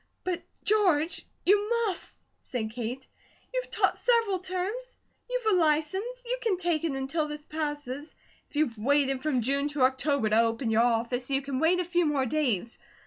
[0.23, 3.07] "But, George, you must," said Kate.
[3.53, 4.95] "You've taught several terms.
[5.29, 6.23] You've a license.
[6.25, 8.15] You can take it until this passes.
[8.49, 11.79] If you have waited from June to October to open your office, you can wait
[11.79, 12.79] a few more days.